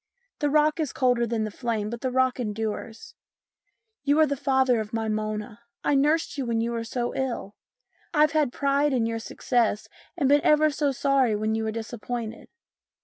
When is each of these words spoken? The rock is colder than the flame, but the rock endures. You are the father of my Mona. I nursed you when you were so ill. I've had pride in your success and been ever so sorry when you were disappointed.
The 0.39 0.49
rock 0.49 0.79
is 0.79 0.93
colder 0.93 1.27
than 1.27 1.43
the 1.43 1.51
flame, 1.51 1.91
but 1.91 2.01
the 2.01 2.09
rock 2.09 2.39
endures. 2.39 3.13
You 4.03 4.17
are 4.19 4.25
the 4.25 4.35
father 4.35 4.79
of 4.79 4.93
my 4.93 5.07
Mona. 5.07 5.59
I 5.83 5.93
nursed 5.93 6.39
you 6.39 6.45
when 6.47 6.59
you 6.59 6.71
were 6.71 6.83
so 6.83 7.13
ill. 7.13 7.53
I've 8.11 8.31
had 8.31 8.51
pride 8.51 8.93
in 8.93 9.05
your 9.05 9.19
success 9.19 9.87
and 10.17 10.27
been 10.27 10.41
ever 10.41 10.71
so 10.71 10.91
sorry 10.91 11.35
when 11.35 11.53
you 11.53 11.65
were 11.65 11.71
disappointed. 11.71 12.47